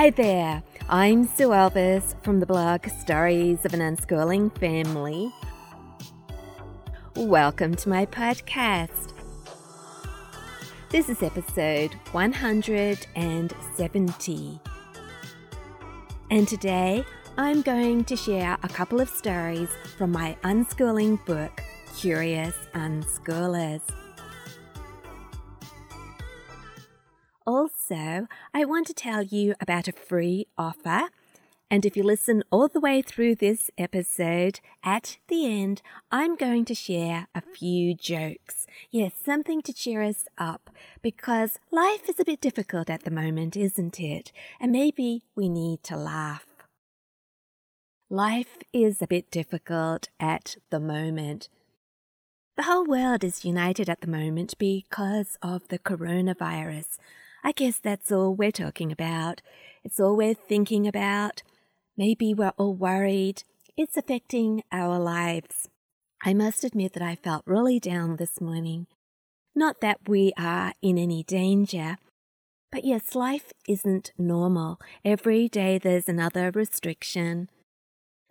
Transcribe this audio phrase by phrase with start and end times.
[0.00, 5.30] Hi there, I'm Sue Elvis from the blog Stories of an Unschooling Family.
[7.16, 9.12] Welcome to my podcast.
[10.88, 14.60] This is episode 170.
[16.30, 17.04] And today
[17.36, 21.62] I'm going to share a couple of stories from my unschooling book,
[21.94, 23.82] Curious Unschoolers.
[27.46, 31.08] Also, I want to tell you about a free offer.
[31.70, 36.64] And if you listen all the way through this episode, at the end, I'm going
[36.64, 38.66] to share a few jokes.
[38.90, 43.56] Yes, something to cheer us up because life is a bit difficult at the moment,
[43.56, 44.32] isn't it?
[44.60, 46.46] And maybe we need to laugh.
[48.10, 51.48] Life is a bit difficult at the moment.
[52.56, 56.98] The whole world is united at the moment because of the coronavirus.
[57.42, 59.40] I guess that's all we're talking about.
[59.82, 61.42] It's all we're thinking about.
[61.96, 63.44] Maybe we're all worried.
[63.76, 65.68] It's affecting our lives.
[66.24, 68.86] I must admit that I felt really down this morning.
[69.54, 71.96] Not that we are in any danger,
[72.70, 74.78] but yes, life isn't normal.
[75.04, 77.48] Every day there's another restriction.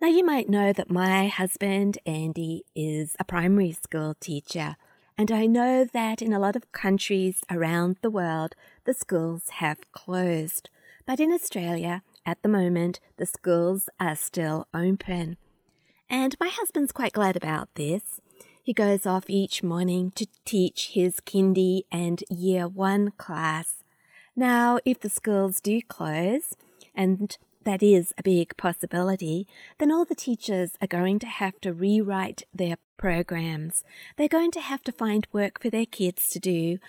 [0.00, 4.76] Now, you might know that my husband, Andy, is a primary school teacher.
[5.18, 8.54] And I know that in a lot of countries around the world,
[8.90, 10.68] the schools have closed.
[11.06, 15.36] But in Australia, at the moment, the schools are still open.
[16.08, 18.20] And my husband's quite glad about this.
[18.64, 23.84] He goes off each morning to teach his kindy and year one class.
[24.34, 26.56] Now, if the schools do close,
[26.92, 29.46] and that is a big possibility,
[29.78, 33.84] then all the teachers are going to have to rewrite their programs.
[34.16, 36.80] They're going to have to find work for their kids to do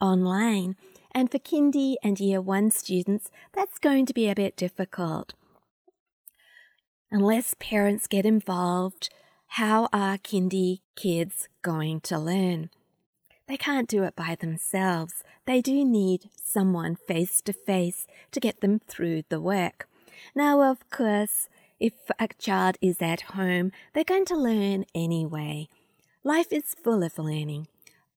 [0.00, 0.74] online.
[1.12, 5.34] And for kindy and year one students, that's going to be a bit difficult.
[7.10, 9.10] Unless parents get involved,
[9.54, 12.70] how are kindy kids going to learn?
[13.48, 15.24] They can't do it by themselves.
[15.44, 19.88] They do need someone face to face to get them through the work.
[20.36, 21.48] Now, of course,
[21.80, 25.68] if a child is at home, they're going to learn anyway.
[26.22, 27.66] Life is full of learning.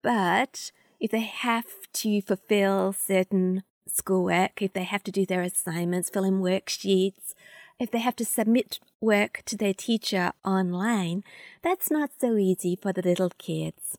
[0.03, 0.71] But
[1.03, 6.23] if they have to fulfill certain schoolwork, if they have to do their assignments, fill
[6.23, 7.35] in worksheets,
[7.81, 11.25] if they have to submit work to their teacher online,
[11.61, 13.99] that's not so easy for the little kids.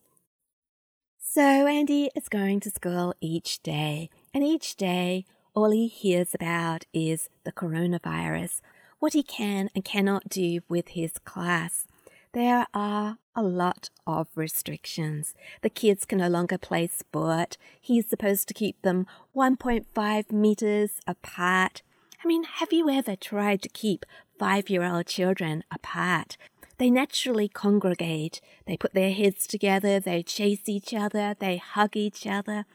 [1.20, 6.86] So Andy is going to school each day, and each day all he hears about
[6.94, 8.62] is the coronavirus,
[9.00, 11.86] what he can and cannot do with his class.
[12.34, 15.36] There are a lot of restrictions.
[15.62, 17.58] The kids can no longer play sport.
[17.80, 19.06] He's supposed to keep them
[19.36, 21.84] 1.5 meters apart.
[22.24, 24.04] I mean, have you ever tried to keep
[24.40, 26.38] five year old children apart?
[26.80, 28.42] They naturally congregate.
[28.66, 32.66] They put their heads together, they chase each other, they hug each other.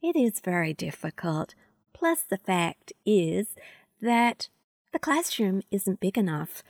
[0.00, 1.56] It is very difficult.
[1.92, 3.56] Plus, the fact is
[4.00, 4.48] that
[4.92, 6.62] the classroom isn't big enough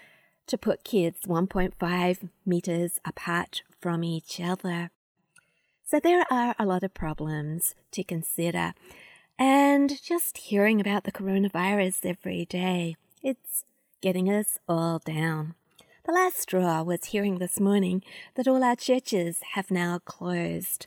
[0.48, 4.90] to put kids 1.5 meters apart from each other.
[5.84, 8.74] So there are a lot of problems to consider.
[9.38, 13.64] And just hearing about the coronavirus every day, it's
[14.00, 15.54] getting us all down.
[16.04, 18.02] The last straw was hearing this morning
[18.34, 20.86] that all our churches have now closed.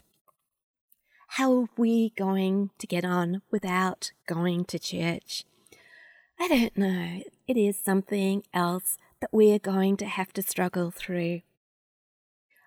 [1.36, 5.46] How are we going to get on without going to church?
[6.40, 7.22] I don't know.
[7.48, 11.42] It is something else that we're going to have to struggle through.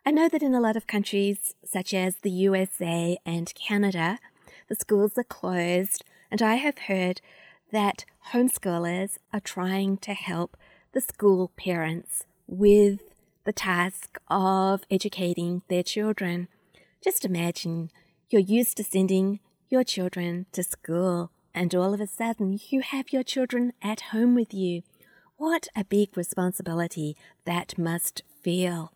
[0.06, 4.18] I know that in a lot of countries, such as the USA and Canada,
[4.68, 7.20] the schools are closed, and I have heard
[7.72, 10.56] that homeschoolers are trying to help
[10.92, 13.00] the school parents with
[13.44, 16.48] the task of educating their children.
[17.02, 17.90] Just imagine
[18.30, 23.12] you're used to sending your children to school, and all of a sudden you have
[23.12, 24.82] your children at home with you.
[25.36, 28.92] What a big responsibility that must feel.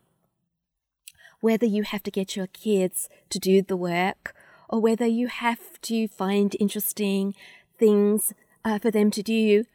[1.41, 4.33] Whether you have to get your kids to do the work,
[4.69, 7.33] or whether you have to find interesting
[7.77, 8.33] things
[8.63, 9.65] uh, for them to do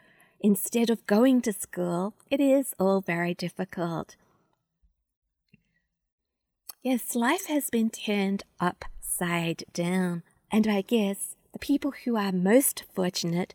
[0.40, 4.16] instead of going to school, it is all very difficult.
[6.82, 10.22] Yes, life has been turned upside down.
[10.50, 13.54] And I guess the people who are most fortunate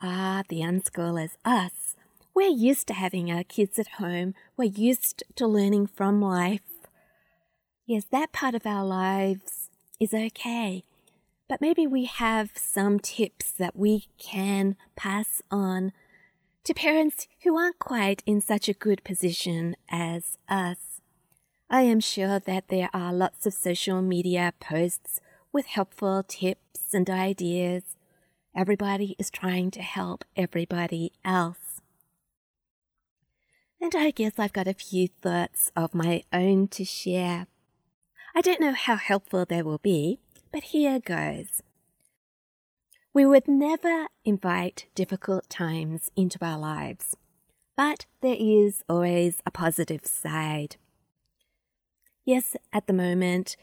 [0.00, 1.96] are the unschoolers, us.
[2.34, 4.34] We're used to having our kids at home.
[4.56, 6.62] We're used to learning from life.
[7.86, 9.70] Yes, that part of our lives
[10.00, 10.84] is okay.
[11.48, 15.92] but maybe we have some tips that we can pass on
[16.64, 21.02] to parents who aren't quite in such a good position as us.
[21.68, 25.20] I am sure that there are lots of social media posts
[25.52, 27.82] with helpful tips and ideas.
[28.56, 31.61] Everybody is trying to help everybody else.
[33.82, 37.48] And I guess I've got a few thoughts of my own to share.
[38.32, 40.20] I don't know how helpful they will be,
[40.52, 41.62] but here goes.
[43.12, 47.16] We would never invite difficult times into our lives,
[47.76, 50.76] but there is always a positive side.
[52.24, 53.56] Yes, at the moment,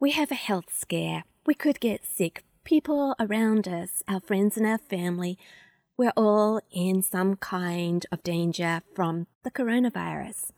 [0.00, 1.24] we have a health scare.
[1.44, 2.42] We could get sick.
[2.64, 5.38] People around us, our friends and our family,
[5.98, 10.52] we're all in some kind of danger from the coronavirus.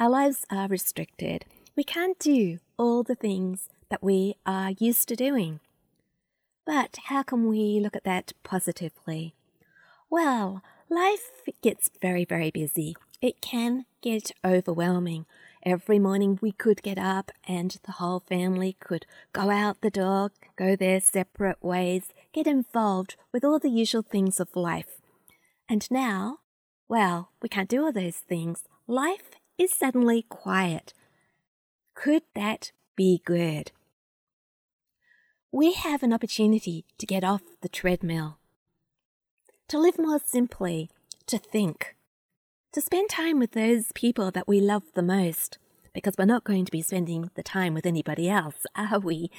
[0.00, 1.44] Our lives are restricted.
[1.76, 5.60] We can't do all the things that we are used to doing.
[6.64, 9.34] But how can we look at that positively?
[10.08, 12.96] Well, life gets very, very busy.
[13.20, 15.26] It can get overwhelming.
[15.64, 19.04] Every morning we could get up and the whole family could
[19.34, 24.40] go out the door, go their separate ways, get involved with all the usual things
[24.40, 25.00] of life.
[25.68, 26.38] And now,
[26.88, 28.64] well, we can't do all those things.
[28.86, 30.94] Life is suddenly quiet.
[31.94, 33.72] Could that be good?
[35.50, 38.38] we have an opportunity to get off the treadmill,
[39.66, 40.90] to live more simply,
[41.26, 41.96] to think,
[42.72, 45.58] to spend time with those people that we love the most,
[45.94, 49.30] because we're not going to be spending the time with anybody else, are we?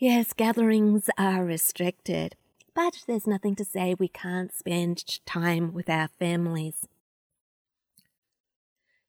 [0.00, 2.34] Yes, gatherings are restricted,
[2.74, 6.88] but there's nothing to say we can't spend time with our families.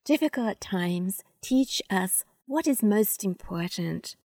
[0.04, 4.18] Difficult times teach us what is most important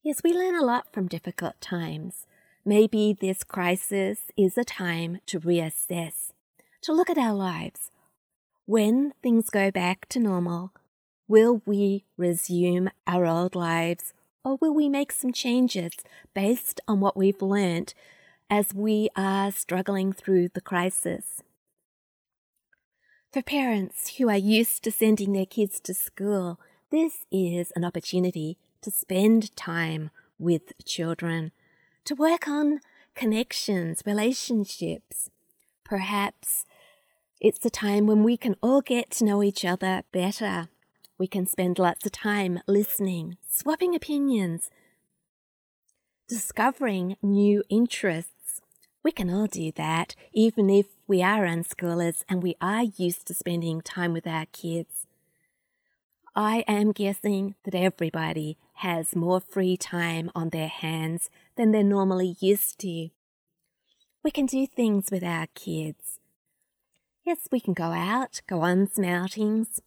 [0.00, 2.26] Yes, we learn a lot from difficult times.
[2.64, 6.30] Maybe this crisis is a time to reassess,
[6.82, 7.90] to look at our lives.
[8.66, 10.70] When things go back to normal,
[11.26, 14.12] will we resume our old lives
[14.46, 15.90] or will we make some changes
[16.32, 17.94] based on what we've learnt
[18.48, 21.42] as we are struggling through the crisis?
[23.32, 26.60] For parents who are used to sending their kids to school,
[26.92, 31.50] this is an opportunity to spend time with children,
[32.04, 32.78] to work on
[33.16, 35.28] connections, relationships.
[35.82, 36.66] Perhaps
[37.40, 40.68] it's a time when we can all get to know each other better.
[41.18, 44.70] We can spend lots of time listening, swapping opinions,
[46.28, 48.60] discovering new interests.
[49.02, 53.34] We can all do that, even if we are unschoolers and we are used to
[53.34, 55.06] spending time with our kids.
[56.34, 62.36] I am guessing that everybody has more free time on their hands than they're normally
[62.40, 63.08] used to.
[64.22, 66.20] We can do things with our kids.
[67.24, 69.80] Yes, we can go out, go on some outings,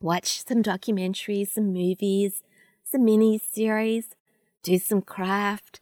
[0.00, 2.42] watch some documentaries, some movies,
[2.84, 4.16] some mini series,
[4.62, 5.80] do some craft,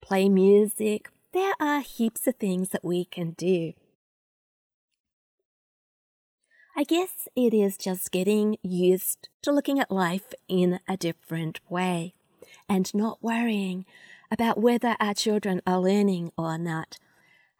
[0.00, 1.08] play music.
[1.32, 3.72] There are heaps of things that we can do.
[6.76, 12.14] I guess it is just getting used to looking at life in a different way
[12.68, 13.84] and not worrying
[14.30, 16.98] about whether our children are learning or not.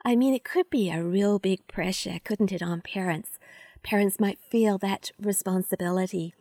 [0.04, 3.39] I mean, it could be a real big pressure, couldn't it, on parents?
[3.82, 6.34] Parents might feel that responsibility.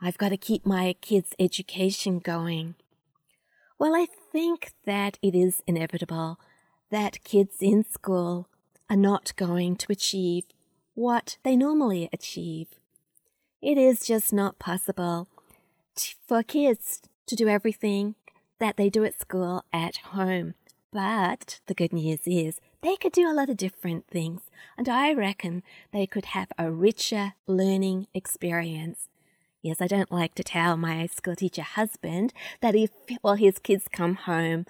[0.00, 2.74] I've got to keep my kids' education going.
[3.78, 6.38] Well, I think that it is inevitable
[6.90, 8.48] that kids in school
[8.88, 10.44] are not going to achieve
[10.94, 12.68] what they normally achieve.
[13.60, 15.28] It is just not possible
[16.28, 18.14] for kids to do everything
[18.60, 20.54] that they do at school at home.
[20.92, 24.42] But the good news is they could do a lot of different things,
[24.76, 29.08] and I reckon they could have a richer learning experience.
[29.62, 32.90] Yes, I don't like to tell my school teacher husband that if,
[33.22, 34.66] well, his kids come home,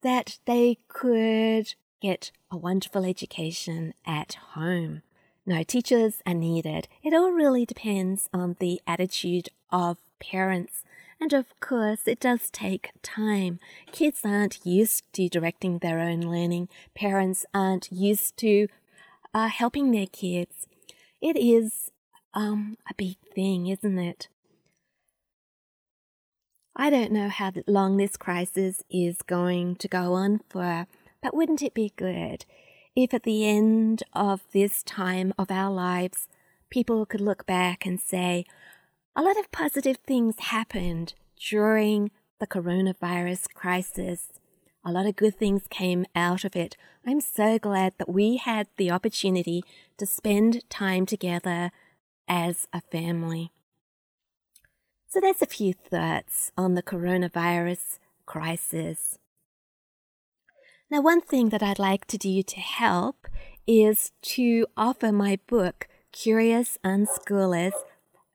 [0.00, 5.02] that they could get a wonderful education at home.
[5.44, 6.88] No, teachers are needed.
[7.02, 10.84] It all really depends on the attitude of parents.
[11.22, 13.60] And of course, it does take time.
[13.92, 16.68] Kids aren't used to directing their own learning.
[16.96, 18.66] Parents aren't used to
[19.32, 20.66] uh, helping their kids.
[21.20, 21.92] It is
[22.34, 24.26] um, a big thing, isn't it?
[26.74, 30.88] I don't know how long this crisis is going to go on for,
[31.22, 32.46] but wouldn't it be good
[32.96, 36.26] if at the end of this time of our lives,
[36.68, 38.44] people could look back and say,
[39.14, 41.14] a lot of positive things happened
[41.50, 44.32] during the coronavirus crisis.
[44.84, 46.76] A lot of good things came out of it.
[47.06, 49.62] I'm so glad that we had the opportunity
[49.98, 51.70] to spend time together
[52.26, 53.52] as a family.
[55.08, 59.18] So, there's a few thoughts on the coronavirus crisis.
[60.90, 63.26] Now, one thing that I'd like to do to help
[63.66, 67.72] is to offer my book, Curious Unschoolers,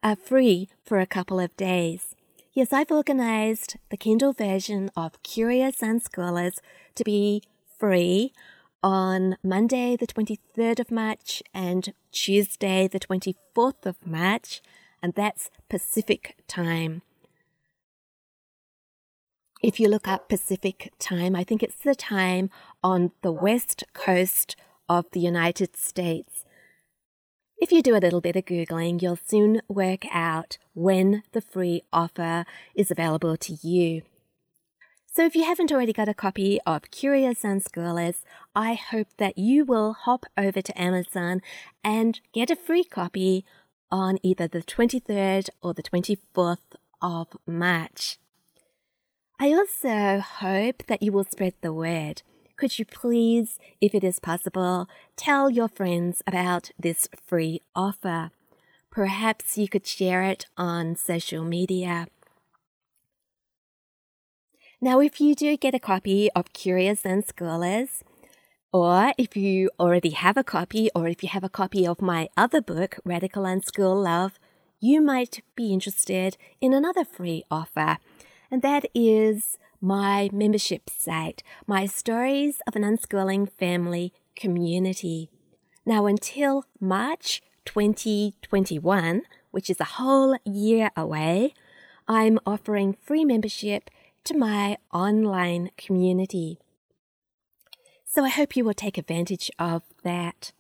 [0.04, 2.16] uh, free for a couple of days.
[2.54, 6.58] Yes, I've organized the Kindle version of Curious Unschoolers
[6.96, 7.44] to be
[7.77, 8.34] free
[8.82, 14.62] on Monday, the 23rd of March, and Tuesday, the 24th of March,
[15.01, 17.01] and that's Pacific time.
[19.62, 22.50] If you look up Pacific time, I think it's the time
[22.84, 24.56] on the west coast
[24.88, 26.46] of the United States.
[27.59, 31.81] If you do a little bit of Googling, you'll soon work out when the free
[31.91, 32.45] offer
[32.75, 34.03] is available to you.
[35.11, 38.17] So if you haven't already got a copy of Curious Unschoolers,
[38.55, 41.41] I hope that you will hop over to Amazon
[41.83, 43.43] and get a free copy
[43.89, 48.19] on either the 23rd or the 24th of March.
[49.39, 52.21] I also hope that you will spread the word.
[52.57, 58.31] Could you please, if it is possible, tell your friends about this free offer?
[58.89, 62.07] Perhaps you could share it on social media.
[64.81, 68.01] Now, if you do get a copy of Curious Unschoolers,
[68.73, 72.27] or if you already have a copy, or if you have a copy of my
[72.35, 74.39] other book, Radical Unschooled Love,
[74.79, 77.97] you might be interested in another free offer,
[78.49, 85.29] and that is my membership site, my Stories of an Unschooling Family community.
[85.86, 91.53] Now, until March 2021, which is a whole year away,
[92.07, 93.89] I'm offering free membership
[94.25, 96.60] to my online community.
[98.05, 100.51] So I hope you will take advantage of that.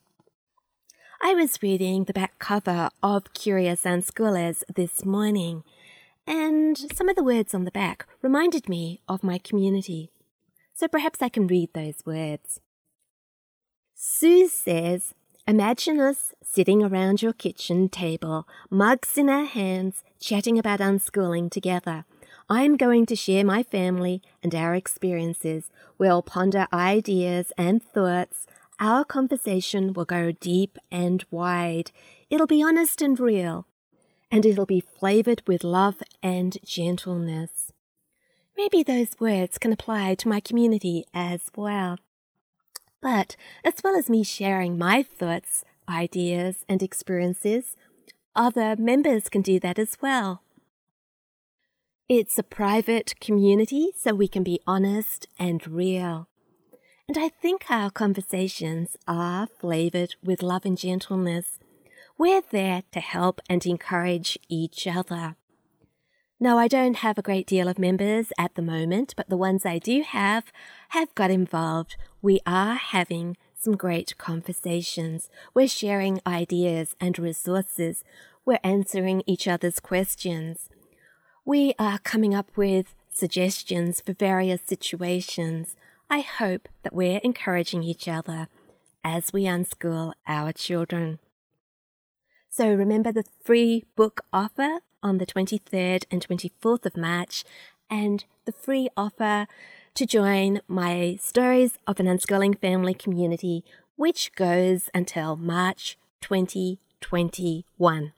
[1.21, 5.63] I was reading the back cover of Curious Unschoolers this morning
[6.27, 10.11] and some of the words on the back reminded me of my community.
[10.73, 12.59] So perhaps I can read those words.
[13.95, 15.15] Sue says,
[15.47, 22.03] Imagine us sitting around your kitchen table, mugs in our hands, chatting about unschooling together.
[22.49, 25.71] I'm going to share my family and our experiences.
[25.97, 28.45] We'll ponder ideas and thoughts.
[28.79, 31.91] Our conversation will go deep and wide.
[32.29, 33.67] It'll be honest and real
[34.31, 37.71] and it'll be flavored with love and gentleness.
[38.57, 41.97] Maybe those words can apply to my community as well.
[43.01, 47.75] But as well as me sharing my thoughts, ideas, and experiences,
[48.35, 50.41] other members can do that as well.
[52.09, 56.27] It's a private community, so we can be honest and real.
[57.07, 61.59] And I think our conversations are flavored with love and gentleness
[62.17, 65.35] we're there to help and encourage each other.
[66.39, 69.65] No, I don't have a great deal of members at the moment, but the ones
[69.65, 70.51] I do have
[70.89, 71.95] have got involved.
[72.21, 75.29] We are having some great conversations.
[75.53, 78.03] We're sharing ideas and resources.
[78.45, 80.69] We're answering each other's questions.
[81.43, 85.75] We are coming up with suggestions for various situations.
[86.09, 88.47] I hope that we're encouraging each other
[89.03, 91.19] as we unschool our children.
[92.57, 97.43] So remember the free book offer on the 23rd and 24th of March
[97.87, 99.45] and the free offer
[99.93, 103.63] to join my Stories of an Unschooling Family community,
[103.95, 108.13] which goes until March 2021.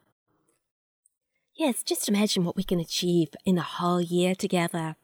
[1.57, 4.95] Yes, just imagine what we can achieve in a whole year together.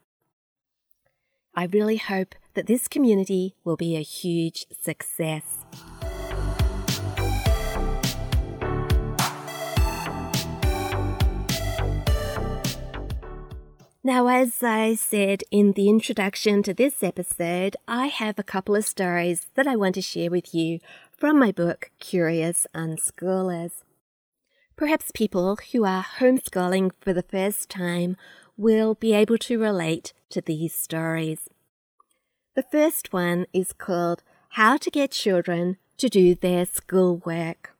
[1.53, 5.65] I really hope that this community will be a huge success.
[14.05, 18.85] Now, as I said in the introduction to this episode, I have a couple of
[18.85, 23.81] stories that I want to share with you from my book, Curious Unschoolers.
[24.75, 28.15] Perhaps people who are homeschooling for the first time
[28.55, 31.49] will be able to relate to these stories.
[32.53, 37.75] The first one is called How to Get Children to Do Their Schoolwork.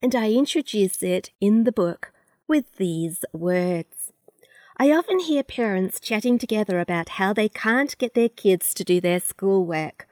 [0.00, 2.12] And I introduce it in the book
[2.46, 3.97] with these words.
[4.80, 9.00] I often hear parents chatting together about how they can't get their kids to do
[9.00, 10.06] their schoolwork.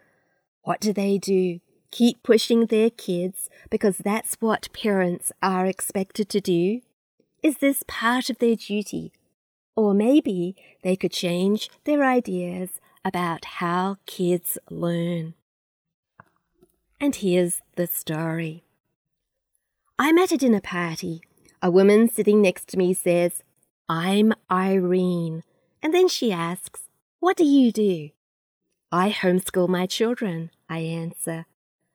[0.62, 1.60] What do they do?
[1.92, 6.80] Keep pushing their kids because that's what parents are expected to do?
[7.44, 9.12] Is this part of their duty?
[9.76, 15.34] Or maybe they could change their ideas about how kids learn.
[17.00, 18.64] And here's the story.
[19.96, 21.20] I'm at a dinner party.
[21.62, 23.44] A woman sitting next to me says,
[23.88, 25.44] I'm Irene.
[25.82, 26.88] And then she asks,
[27.20, 28.10] What do you do?
[28.90, 31.46] I homeschool my children, I answer.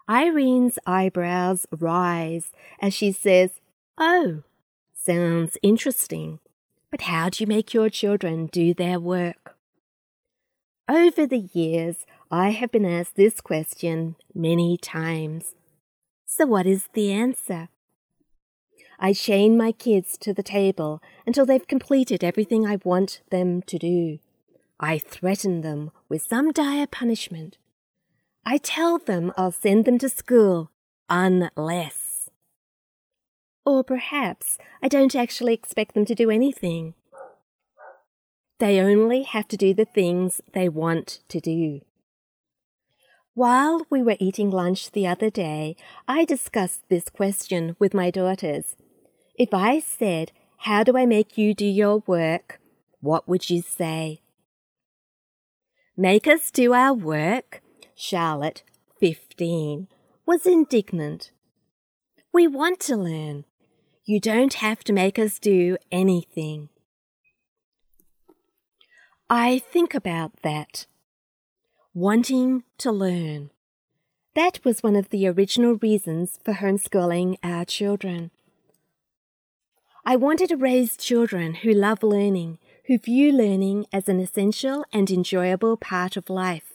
[0.08, 3.60] Irene's eyebrows rise as she says,
[3.98, 4.44] Oh,
[4.94, 6.40] sounds interesting.
[6.90, 9.56] But how do you make your children do their work?
[10.88, 15.56] Over the years, I have been asked this question many times.
[16.26, 17.70] So, what is the answer?
[19.04, 23.80] I chain my kids to the table until they've completed everything I want them to
[23.80, 24.20] do.
[24.80, 27.58] I threaten them with some dire punishment.
[28.46, 30.70] I tell them I'll send them to school
[31.10, 32.30] unless.
[33.66, 36.94] Or perhaps I don't actually expect them to do anything.
[38.60, 41.82] They only have to do the things they want to do.
[43.34, 45.76] While we were eating lunch the other day,
[46.08, 48.76] I discussed this question with my daughters.
[49.42, 50.32] If I said,
[50.68, 52.60] How do I make you do your work?
[53.00, 54.22] what would you say?
[55.98, 57.64] Make us do our work?
[57.96, 58.62] Charlotte,
[59.00, 59.88] 15,
[60.28, 61.32] was indignant.
[62.32, 63.46] We want to learn.
[64.06, 66.70] You don't have to make us do anything.
[69.28, 70.86] I think about that.
[71.96, 73.50] Wanting to learn.
[74.36, 78.30] That was one of the original reasons for homeschooling our children.
[80.04, 85.12] I wanted to raise children who love learning, who view learning as an essential and
[85.12, 86.74] enjoyable part of life.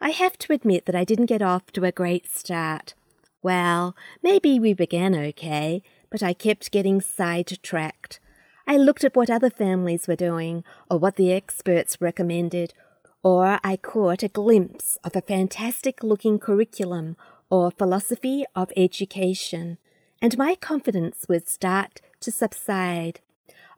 [0.00, 2.94] I have to admit that I didn't get off to a great start.
[3.40, 8.18] Well, maybe we began okay, but I kept getting sidetracked.
[8.66, 12.74] I looked at what other families were doing, or what the experts recommended,
[13.22, 17.16] or I caught a glimpse of a fantastic looking curriculum
[17.48, 19.78] or philosophy of education,
[20.20, 23.20] and my confidence would start to subside.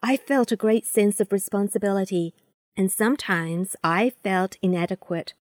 [0.02, 2.34] I felt a great sense of responsibility,
[2.76, 5.34] and sometimes I felt inadequate.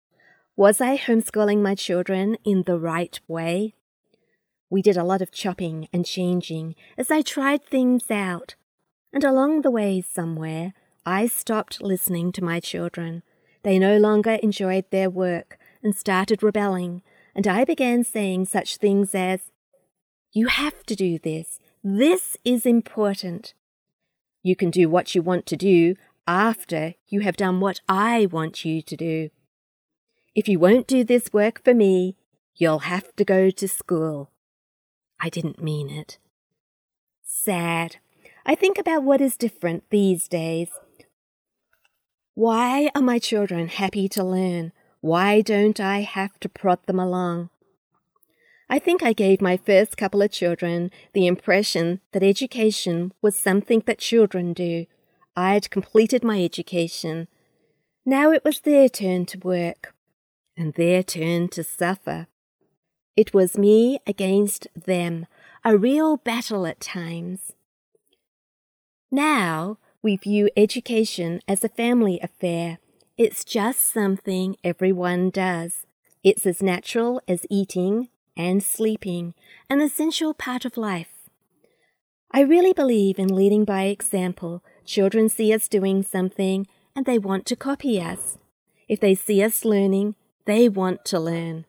[0.56, 3.76] Was I homeschooling my children in the right way?
[4.70, 8.56] We did a lot of chopping and changing as I tried things out
[9.14, 10.74] and along the way somewhere,
[11.06, 13.24] I stopped listening to my children.
[13.64, 17.02] They no longer enjoyed their work and started rebelling,
[17.34, 19.52] and I began saying such things as,
[20.32, 21.60] You have to do this.
[21.84, 23.54] This is important.
[24.44, 25.96] You can do what you want to do
[26.28, 29.30] after you have done what I want you to do.
[30.36, 32.16] If you won't do this work for me,
[32.56, 34.32] you'll have to go to school.
[35.20, 36.18] I didn't mean it.
[37.24, 37.98] Sad,
[38.46, 40.70] I think about what is different these days.
[42.36, 44.74] Why are my children happy to learn?
[45.02, 47.50] Why don't I have to prod them along?
[48.70, 53.82] I think I gave my first couple of children the impression that education was something
[53.86, 54.86] that children do.
[55.38, 57.30] I had completed my education.
[58.06, 59.96] Now it was their turn to work,
[60.58, 62.28] and their turn to suffer.
[63.16, 65.28] It was me against them,
[65.64, 67.54] a real battle at times.
[69.10, 72.80] Now we view education as a family affair.
[73.18, 75.86] It's just something everyone does.
[76.22, 79.34] It's as natural as eating and sleeping,
[79.70, 81.30] an essential part of life.
[82.32, 84.64] I really believe in leading by example.
[84.86, 88.38] Children see us doing something and they want to copy us.
[88.88, 91.66] If they see us learning, they want to learn.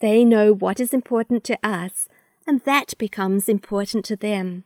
[0.00, 2.08] They know what is important to us,
[2.46, 4.64] and that becomes important to them.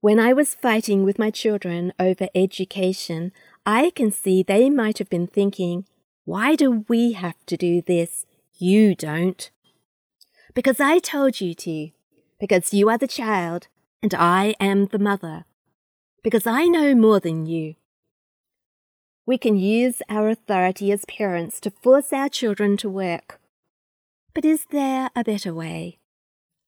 [0.00, 3.32] When I was fighting with my children over education,
[3.66, 5.84] I can see they might have been thinking,
[6.24, 8.24] why do we have to do this?
[8.62, 9.50] You don't.
[10.52, 11.92] Because I told you to.
[12.38, 13.68] Because you are the child
[14.02, 15.46] and I am the mother.
[16.22, 17.76] Because I know more than you.
[19.24, 23.40] We can use our authority as parents to force our children to work.
[24.34, 25.98] But is there a better way?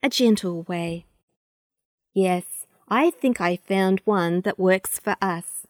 [0.02, 1.04] A gentle way?
[2.14, 5.66] Yes, I think I found one that works for us.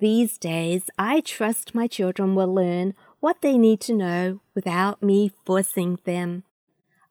[0.00, 5.30] These days, I trust my children will learn what they need to know without me
[5.44, 6.44] forcing them.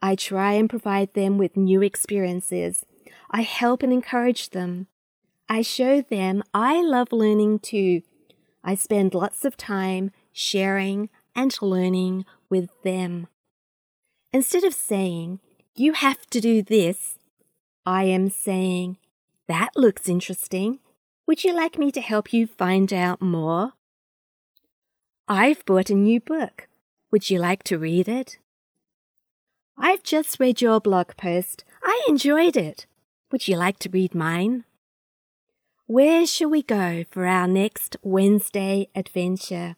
[0.02, 2.86] I try and provide them with new experiences.
[3.32, 4.88] I help and encourage them.
[5.50, 8.02] I show them I love learning too.
[8.64, 13.28] I spend lots of time sharing and learning with them.
[14.32, 15.40] Instead of saying,
[15.76, 17.18] you have to do this,
[17.86, 18.98] I am saying,
[19.48, 20.80] that looks interesting.
[21.28, 23.74] Would you like me to help you find out more?
[25.28, 26.68] I've bought a new book.
[27.12, 28.38] Would you like to read it?
[29.78, 31.64] I've just read your blog post.
[31.84, 32.86] I enjoyed it.
[33.32, 34.66] Would you like to read mine?
[35.88, 39.76] Where shall we go for our next Wednesday adventure?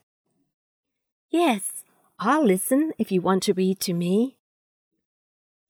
[1.29, 1.85] Yes,
[2.19, 4.37] I'll listen if you want to read to me.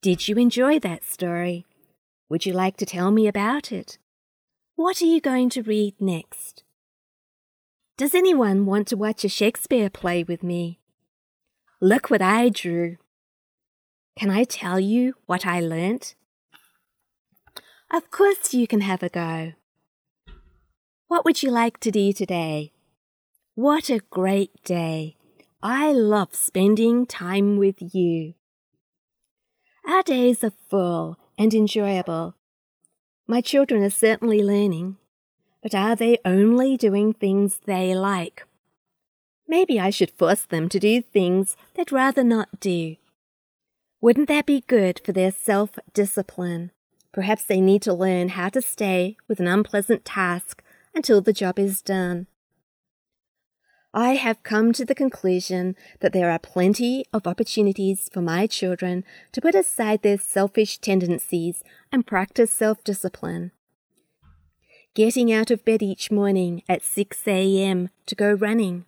[0.02, 1.66] Did you enjoy that story?
[2.28, 3.98] Would you like to tell me about it?
[4.74, 6.64] What are you going to read next?
[7.98, 10.78] Does anyone want to watch a Shakespeare play with me?
[11.80, 12.96] Look what I drew.
[14.16, 16.14] Can I tell you what I learnt?
[17.92, 19.54] Of course you can have a go.
[21.08, 22.70] What would you like to do today?
[23.56, 25.16] What a great day.
[25.60, 28.34] I love spending time with you.
[29.84, 32.36] Our days are full and enjoyable.
[33.26, 34.98] My children are certainly learning.
[35.62, 38.46] But are they only doing things they like?
[39.46, 42.96] Maybe I should force them to do things they'd rather not do.
[44.00, 46.70] Wouldn't that be good for their self discipline?
[47.12, 50.62] Perhaps they need to learn how to stay with an unpleasant task
[50.94, 52.26] until the job is done.
[53.94, 59.02] I have come to the conclusion that there are plenty of opportunities for my children
[59.32, 63.50] to put aside their selfish tendencies and practice self discipline
[64.94, 67.88] getting out of bed each morning at 6 a.m.
[68.06, 68.84] to go running,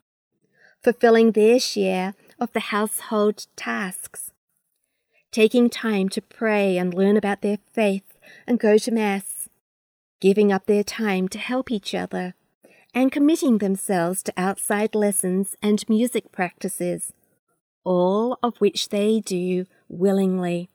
[0.83, 4.33] fulfilling their share of the household tasks,
[5.31, 9.49] taking time to pray and learn about their faith and go to Mass,
[10.21, 12.35] giving up their time to help each other,
[12.93, 17.13] and committing themselves to outside lessons and music practices,
[17.85, 20.69] all of which they do willingly.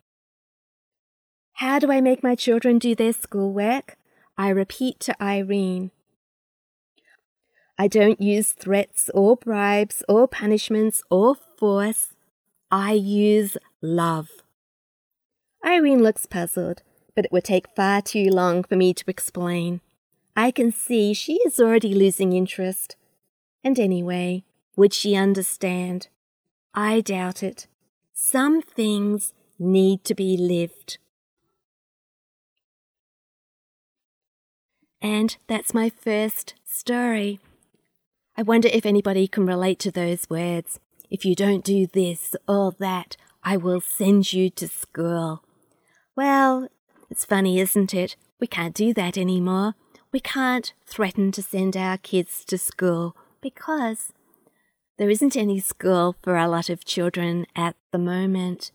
[1.59, 3.97] How do I make my children do their schoolwork?
[4.37, 5.91] I repeat to Irene.
[7.77, 12.13] I don't use threats or bribes or punishments or force.
[12.71, 14.29] I use love.
[15.65, 16.83] Irene looks puzzled,
[17.15, 19.81] but it would take far too long for me to explain.
[20.35, 22.97] I can see she is already losing interest.
[23.63, 24.43] And anyway,
[24.75, 26.09] would she understand?
[26.73, 27.67] I doubt it.
[28.13, 30.97] Some things need to be lived.
[35.05, 37.39] And that's my first story.
[38.35, 40.79] I wonder if anybody can relate to those words.
[41.11, 45.43] If you don't do this or that, I will send you to school.
[46.15, 46.69] Well,
[47.07, 48.15] it's funny, isn't it?
[48.39, 49.75] We can't do that anymore.
[50.11, 54.11] We can't threaten to send our kids to school because
[54.97, 58.71] there isn't any school for a lot of children at the moment.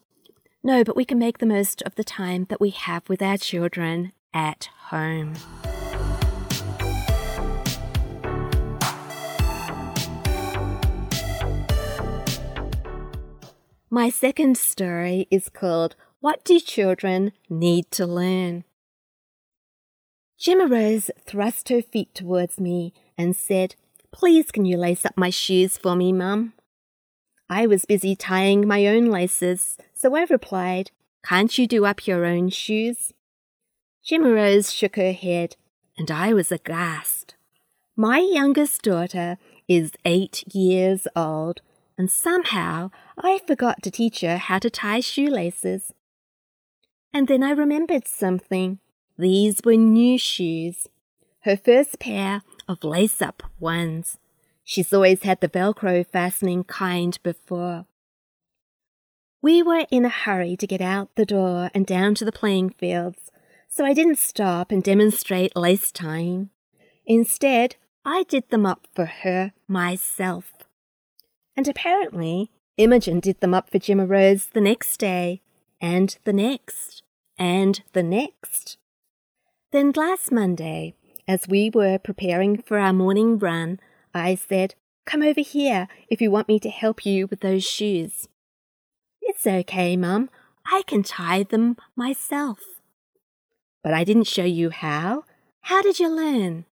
[0.62, 3.36] No, but we can make the most of the time that we have with our
[3.36, 5.34] children at home.
[13.92, 18.62] My second story is called What Do Children Need to Learn?
[20.38, 23.74] Gemma Rose thrust her feet towards me and said,
[24.12, 26.52] Please, can you lace up my shoes for me, Mum?
[27.48, 30.92] I was busy tying my own laces, so I replied,
[31.24, 33.12] Can't you do up your own shoes?
[34.04, 35.56] Gemma Rose shook her head,
[35.98, 37.34] and I was aghast.
[37.96, 41.60] My youngest daughter is eight years old
[42.00, 45.92] and somehow I forgot to teach her how to tie shoelaces.
[47.12, 48.78] And then I remembered something.
[49.18, 50.88] These were new shoes,
[51.40, 54.16] her first pair of lace up ones.
[54.64, 57.84] She's always had the Velcro fastening kind before.
[59.42, 62.70] We were in a hurry to get out the door and down to the playing
[62.70, 63.30] fields,
[63.68, 66.48] so I didn't stop and demonstrate lace tying.
[67.04, 70.59] Instead, I did them up for her myself.
[71.60, 75.42] And apparently, Imogen did them up for Gemma Rose the next day,
[75.78, 77.02] and the next,
[77.36, 78.78] and the next.
[79.70, 80.94] Then last Monday,
[81.28, 83.78] as we were preparing for our morning run,
[84.14, 88.26] I said, Come over here if you want me to help you with those shoes.
[89.20, 90.30] It's okay, Mum.
[90.64, 92.60] I can tie them myself.
[93.84, 95.24] But I didn't show you how.
[95.60, 96.64] How did you learn?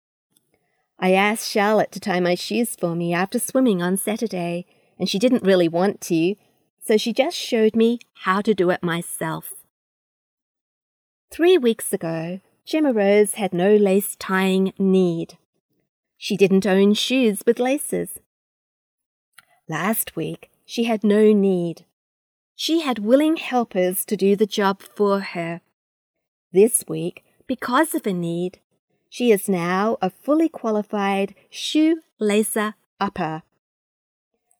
[0.98, 4.64] I asked Charlotte to tie my shoes for me after swimming on Saturday,
[4.99, 6.35] and she didn't really want to,
[6.85, 9.53] so she just showed me how to do it myself.
[11.31, 15.39] Three weeks ago, Gemma Rose had no lace tying need.
[16.17, 18.19] She didn't own shoes with laces.
[19.69, 21.85] Last week, she had no need.
[22.55, 25.61] She had willing helpers to do the job for her.
[26.53, 28.61] This week, because of a need,
[29.11, 33.43] She is now a fully qualified shoe shoelacer upper.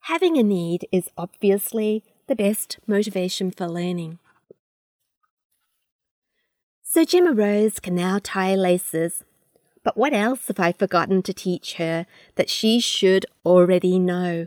[0.09, 4.19] Having a need is obviously the best motivation for learning.
[6.83, 9.23] So Gemma Rose can now tie laces.
[9.85, 14.47] But what else have I forgotten to teach her that she should already know?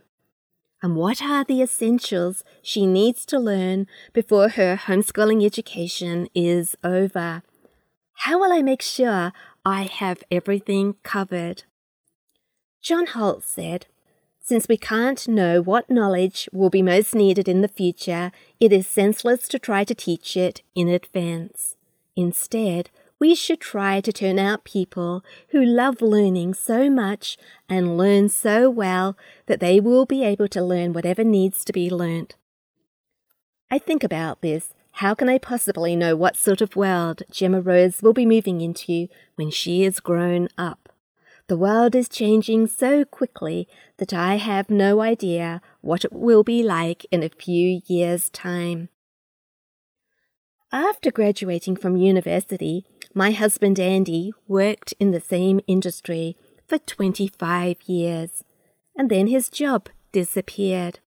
[0.81, 7.43] And what are the essentials she needs to learn before her homeschooling education is over?
[8.13, 9.31] How will I make sure
[9.63, 11.65] I have everything covered?
[12.81, 13.85] John Holt said,
[14.43, 18.87] Since we can't know what knowledge will be most needed in the future, it is
[18.87, 21.75] senseless to try to teach it in advance.
[22.15, 27.37] Instead, we should try to turn out people who love learning so much
[27.69, 31.89] and learn so well that they will be able to learn whatever needs to be
[31.89, 32.35] learnt.
[33.69, 34.73] I think about this.
[34.95, 39.07] How can I possibly know what sort of world Gemma Rose will be moving into
[39.35, 40.90] when she is grown up?
[41.51, 46.63] The world is changing so quickly that I have no idea what it will be
[46.63, 48.87] like in a few years' time.
[50.71, 56.37] After graduating from university, my husband Andy worked in the same industry
[56.69, 58.45] for 25 years,
[58.95, 60.99] and then his job disappeared.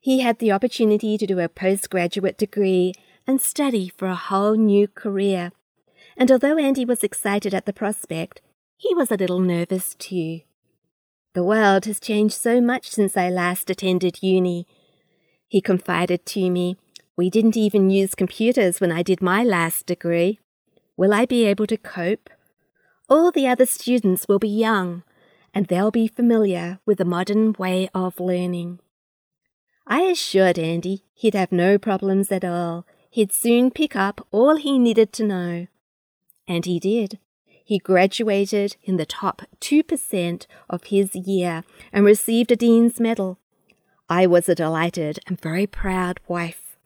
[0.00, 2.92] He had the opportunity to do a postgraduate degree
[3.26, 5.50] and study for a whole new career.
[6.16, 8.40] And although Andy was excited at the prospect,
[8.80, 10.40] he was a little nervous too.
[11.34, 14.66] The world has changed so much since I last attended uni.
[15.46, 16.78] He confided to me
[17.14, 20.38] we didn't even use computers when I did my last degree.
[20.96, 22.30] Will I be able to cope?
[23.06, 25.02] All the other students will be young,
[25.52, 28.78] and they'll be familiar with the modern way of learning.
[29.86, 32.86] I assured Andy he'd have no problems at all.
[33.10, 35.66] He'd soon pick up all he needed to know.
[36.48, 37.18] And he did.
[37.70, 43.38] He graduated in the top 2% of his year and received a Dean's Medal.
[44.08, 46.76] I was a delighted and very proud wife.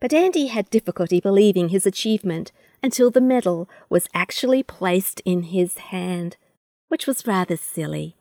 [0.00, 2.50] But Andy had difficulty believing his achievement
[2.82, 6.36] until the medal was actually placed in his hand,
[6.88, 8.16] which was rather silly.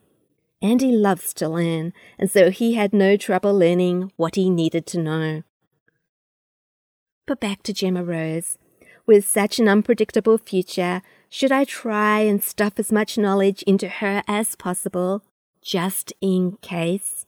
[0.62, 5.02] Andy loves to learn, and so he had no trouble learning what he needed to
[5.02, 5.42] know.
[7.26, 8.60] But back to Gemma Rose.
[9.08, 14.24] With such an unpredictable future, should I try and stuff as much knowledge into her
[14.28, 15.24] as possible,
[15.62, 17.26] just in case?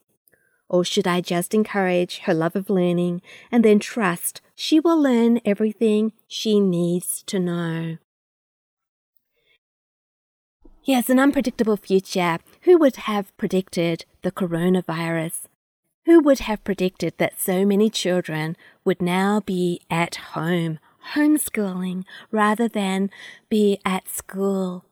[0.68, 5.40] Or should I just encourage her love of learning and then trust she will learn
[5.44, 7.98] everything she needs to know?
[10.84, 12.38] Yes, an unpredictable future.
[12.62, 15.42] Who would have predicted the coronavirus?
[16.06, 20.80] Who would have predicted that so many children would now be at home,
[21.14, 23.10] homeschooling, rather than
[23.48, 24.84] be at school?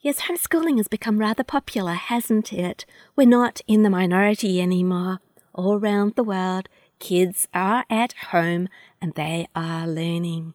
[0.00, 2.86] Yes, homeschooling has become rather popular, hasn't it?
[3.16, 5.20] We're not in the minority anymore.
[5.52, 6.68] All around the world,
[6.98, 8.68] kids are at home
[9.02, 10.54] and they are learning.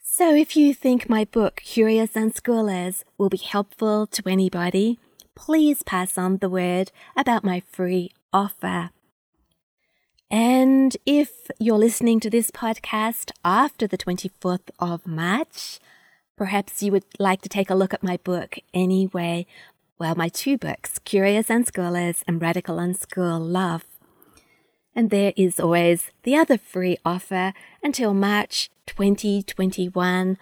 [0.00, 4.98] So, if you think my book, Curious Unschoolers, will be helpful to anybody,
[5.34, 8.90] please pass on the word about my free offer.
[10.32, 15.78] And if you're listening to this podcast after the 24th of March,
[16.36, 19.46] Perhaps you would like to take a look at my book anyway.
[19.98, 23.84] Well, my two books, Curious Unschoolers and Radical Unschooled Love.
[24.92, 30.36] And there is always the other free offer until March 2021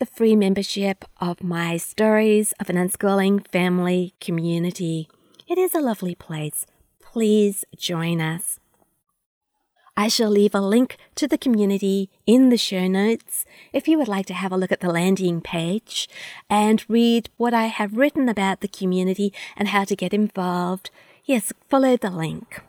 [0.00, 5.08] the free membership of my Stories of an Unschooling Family community.
[5.46, 6.66] It is a lovely place.
[7.00, 8.58] Please join us.
[9.96, 14.08] I shall leave a link to the community in the show notes if you would
[14.08, 16.08] like to have a look at the landing page
[16.50, 20.90] and read what I have written about the community and how to get involved.
[21.24, 22.60] Yes, follow the link.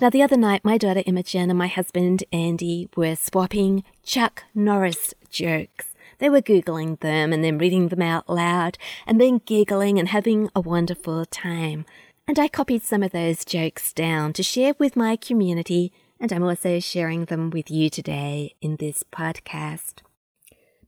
[0.00, 5.12] Now, the other night, my daughter Imogen and my husband Andy were swapping Chuck Norris
[5.30, 5.91] jokes.
[6.22, 10.48] They were Googling them and then reading them out loud and then giggling and having
[10.54, 11.84] a wonderful time.
[12.28, 16.44] And I copied some of those jokes down to share with my community, and I'm
[16.44, 19.94] also sharing them with you today in this podcast.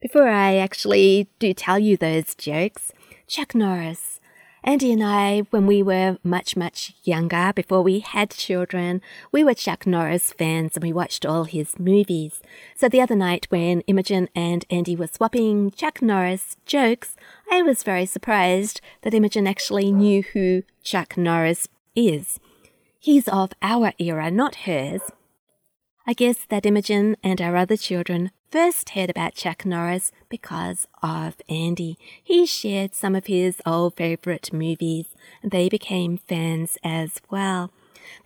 [0.01, 2.92] Before I actually do tell you those jokes,
[3.27, 4.20] Chuck Norris
[4.66, 9.53] Andy and I, when we were much, much younger, before we had children, we were
[9.53, 12.40] Chuck Norris fans and we watched all his movies.
[12.74, 17.14] So the other night when Imogen and Andy were swapping Chuck Norris jokes,
[17.53, 22.40] I was very surprised that Imogen actually knew who Chuck Norris is.
[22.98, 25.03] He's of our era, not hers.
[26.06, 31.36] I guess that Imogen and our other children first heard about Chuck Norris because of
[31.48, 31.96] Andy.
[32.22, 35.06] He shared some of his old favourite movies,
[35.42, 37.70] and they became fans as well.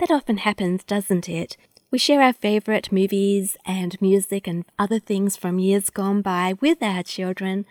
[0.00, 1.56] That often happens, doesn't it?
[1.92, 6.82] We share our favourite movies and music and other things from years gone by with
[6.82, 7.64] our children.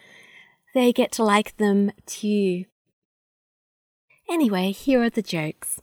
[0.73, 2.63] They get to like them too.
[4.29, 5.81] Anyway, here are the jokes.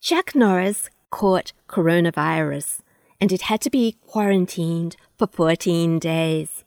[0.00, 2.80] Chuck Norris caught coronavirus
[3.20, 6.64] and it had to be quarantined for 14 days.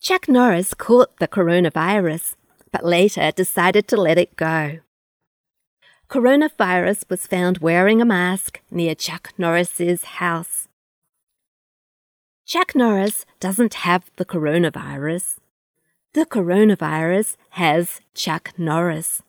[0.00, 2.34] Chuck Norris caught the coronavirus,
[2.72, 4.78] but later decided to let it go.
[6.08, 10.68] Coronavirus was found wearing a mask near Chuck Norris's house.
[12.44, 15.38] Chuck Norris doesn't have the coronavirus.
[16.12, 19.22] The coronavirus has Chuck Norris.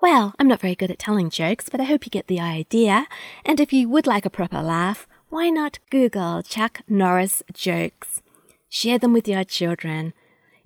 [0.00, 3.08] Well, I'm not very good at telling jokes, but I hope you get the idea.
[3.44, 8.22] And if you would like a proper laugh, why not Google Chuck Norris jokes?
[8.68, 10.12] Share them with your children.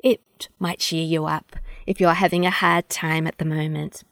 [0.05, 4.03] It might cheer you up if you're having a hard time at the moment.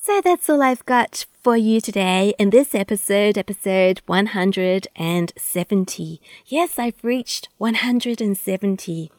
[0.00, 6.20] So that's all I've got for you today in this episode, episode 170.
[6.46, 9.12] Yes, I've reached 170,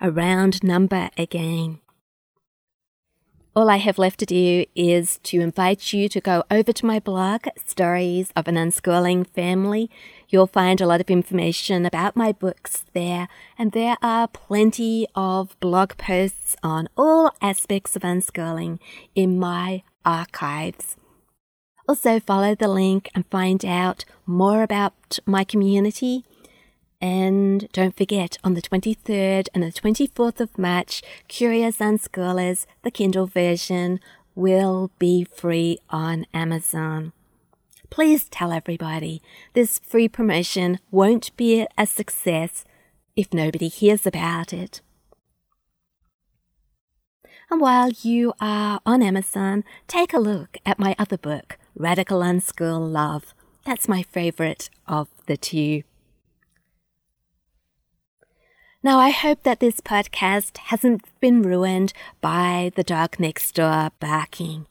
[0.00, 1.80] a round number again.
[3.58, 7.00] All I have left to do is to invite you to go over to my
[7.00, 9.90] blog, Stories of an Unschooling Family.
[10.28, 13.26] You'll find a lot of information about my books there,
[13.58, 18.78] and there are plenty of blog posts on all aspects of unschooling
[19.16, 20.94] in my archives.
[21.88, 26.24] Also, follow the link and find out more about my community
[27.00, 33.26] and don't forget, on the 23rd and the 24th of March, Curious Unschoolers, the Kindle
[33.26, 34.00] version,
[34.34, 37.12] will be free on Amazon.
[37.90, 39.22] Please tell everybody
[39.54, 42.64] this free promotion won't be a success
[43.16, 44.80] if nobody hears about it.
[47.50, 52.90] And while you are on Amazon, take a look at my other book, Radical Unschooled
[52.90, 53.32] Love.
[53.64, 55.82] That's my favorite of the two.
[58.88, 64.64] Now, I hope that this podcast hasn't been ruined by the dog next door barking.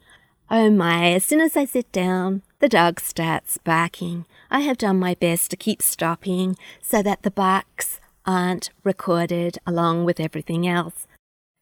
[0.50, 4.26] Oh my, as soon as I sit down, the dog starts barking.
[4.50, 10.06] I have done my best to keep stopping so that the barks aren't recorded along
[10.06, 11.06] with everything else.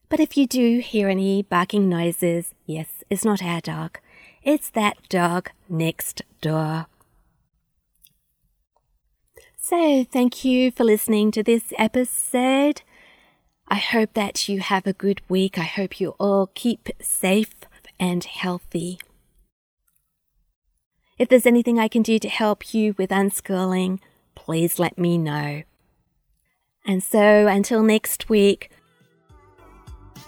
[0.08, 4.00] But if you do hear any barking noises, yes, it's not our dog.
[4.44, 6.86] It's that dog next door.
[9.68, 12.84] So, thank you for listening to this episode.
[13.68, 15.58] I hope that you have a good week.
[15.58, 17.56] I hope you all keep safe
[18.00, 19.00] and healthy.
[21.18, 23.98] If there's anything I can do to help you with unschooling,
[24.36, 25.64] please let me know.
[26.86, 28.70] And so, until next week,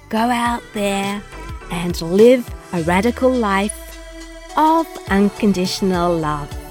[0.10, 1.22] go out there
[1.70, 4.00] and live a radical life
[4.58, 6.67] of unconditional love.